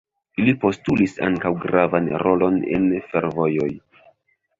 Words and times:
Ili 0.43 0.53
postulis 0.61 1.11
ankaŭ 1.27 1.51
gravan 1.65 2.07
rolon 2.23 2.57
en 2.79 2.89
fervojoj. 3.13 3.69